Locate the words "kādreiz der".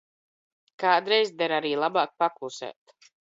0.83-1.55